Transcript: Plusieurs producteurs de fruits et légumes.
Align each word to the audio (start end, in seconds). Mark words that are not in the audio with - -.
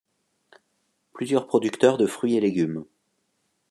Plusieurs 1.13 1.45
producteurs 1.45 1.99
de 1.99 2.07
fruits 2.07 2.35
et 2.35 2.39
légumes. 2.39 2.85